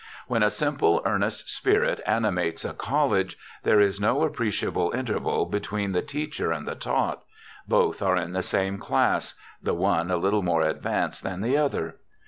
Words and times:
When 0.25 0.41
a 0.41 0.49
simple, 0.49 1.03
earnest 1.05 1.47
spirit 1.47 1.99
animates 2.07 2.65
a 2.65 2.73
college, 2.73 3.37
there 3.61 3.79
is 3.79 3.99
no 4.01 4.23
appreciable 4.23 4.89
interval 4.95 5.45
between 5.45 5.91
the 5.91 6.01
teacher 6.01 6.51
and 6.51 6.67
the 6.67 6.73
taught 6.73 7.21
both 7.67 8.01
are 8.01 8.17
in 8.17 8.31
the 8.31 8.41
same 8.41 8.79
class, 8.79 9.35
the 9.61 9.75
one 9.75 10.09
a 10.09 10.17
little 10.17 10.41
more 10.41 10.63
advanced 10.63 11.21
than 11.21 11.41
the 11.41 11.55
other. 11.55 11.97